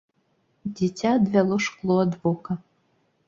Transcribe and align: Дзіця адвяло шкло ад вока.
Дзіця 0.77 1.11
адвяло 1.17 1.55
шкло 1.67 1.97
ад 2.07 2.13
вока. 2.23 2.53